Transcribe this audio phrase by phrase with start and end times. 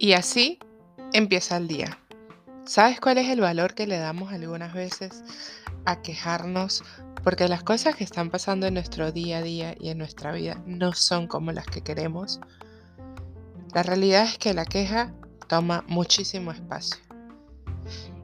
[0.00, 0.60] Y así
[1.12, 1.98] empieza el día.
[2.64, 5.24] ¿Sabes cuál es el valor que le damos algunas veces
[5.86, 6.84] a quejarnos?
[7.24, 10.62] Porque las cosas que están pasando en nuestro día a día y en nuestra vida
[10.66, 12.38] no son como las que queremos.
[13.74, 15.12] La realidad es que la queja
[15.48, 17.02] toma muchísimo espacio.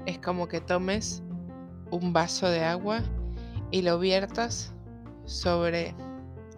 [0.07, 1.25] Es como que tomes
[1.91, 3.03] un vaso de agua
[3.73, 4.73] y lo viertas
[5.25, 5.93] sobre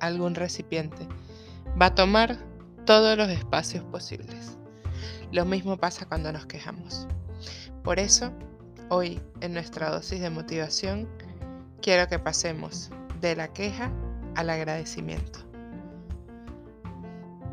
[0.01, 1.09] algún recipiente.
[1.81, 2.37] Va a tomar
[2.85, 4.59] todos los espacios posibles.
[5.33, 7.07] Lo mismo pasa cuando nos quejamos.
[7.83, 8.33] Por eso,
[8.89, 11.09] hoy en nuestra dosis de motivación,
[11.81, 13.93] quiero que pasemos de la queja
[14.35, 15.41] al agradecimiento.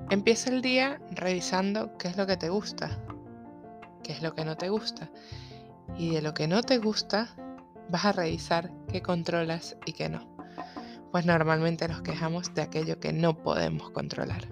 [0.10, 3.00] Empieza el día revisando qué es lo que te gusta,
[4.04, 5.10] qué es lo que no te gusta.
[5.98, 7.36] Y de lo que no te gusta,
[7.90, 10.28] vas a revisar qué controlas y qué no.
[11.12, 14.48] Pues normalmente nos quejamos de aquello que no podemos controlar.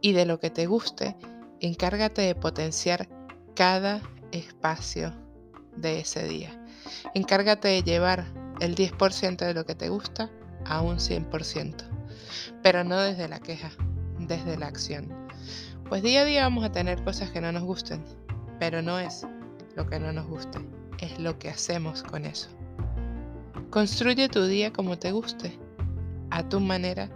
[0.00, 1.16] Y de lo que te guste,
[1.60, 3.08] encárgate de potenciar
[3.54, 4.00] cada
[4.32, 5.12] espacio
[5.76, 6.50] de ese día.
[7.14, 8.26] Encárgate de llevar
[8.60, 10.30] el 10% de lo que te gusta
[10.66, 11.74] a un 100%,
[12.62, 13.70] pero no desde la queja,
[14.18, 15.08] desde la acción.
[15.88, 18.04] Pues día a día vamos a tener cosas que no nos gusten,
[18.58, 19.26] pero no es
[19.74, 20.58] lo que no nos guste,
[20.98, 22.48] es lo que hacemos con eso.
[23.70, 25.58] Construye tu día como te guste,
[26.30, 27.08] a tu manera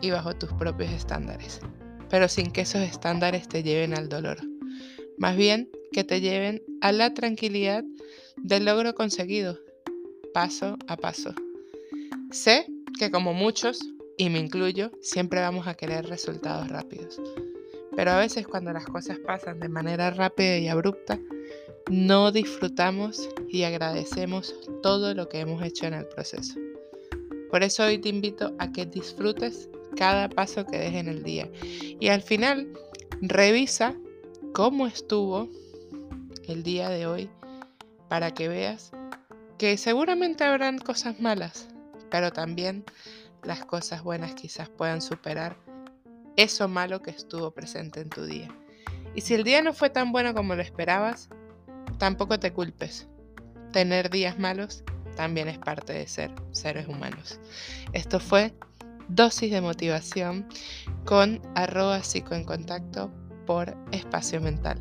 [0.00, 1.60] y bajo tus propios estándares,
[2.10, 4.38] pero sin que esos estándares te lleven al dolor.
[5.18, 7.84] Más bien que te lleven a la tranquilidad
[8.36, 9.58] del logro conseguido,
[10.32, 11.34] paso a paso.
[12.30, 12.66] Sé
[12.98, 13.80] que como muchos,
[14.16, 17.20] y me incluyo, siempre vamos a querer resultados rápidos.
[17.96, 21.18] Pero a veces cuando las cosas pasan de manera rápida y abrupta,
[21.90, 26.54] no disfrutamos y agradecemos todo lo que hemos hecho en el proceso.
[27.50, 31.50] Por eso hoy te invito a que disfrutes cada paso que des en el día.
[31.62, 32.68] Y al final,
[33.20, 33.94] revisa
[34.52, 35.48] cómo estuvo
[36.46, 37.30] el día de hoy
[38.08, 38.92] para que veas
[39.58, 41.68] que seguramente habrán cosas malas,
[42.10, 42.84] pero también
[43.42, 45.56] las cosas buenas quizás puedan superar
[46.36, 48.48] eso malo que estuvo presente en tu día.
[49.14, 51.28] Y si el día no fue tan bueno como lo esperabas,
[51.98, 53.08] tampoco te culpes.
[53.72, 54.84] Tener días malos
[55.16, 57.40] también es parte de ser seres humanos.
[57.92, 58.54] Esto fue
[59.08, 60.46] dosis de motivación
[61.04, 63.10] con arroba psico en contacto
[63.46, 64.78] por espacio mental.